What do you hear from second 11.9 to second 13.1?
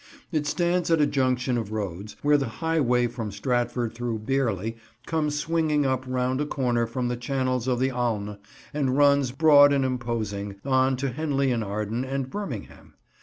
and Birmingham.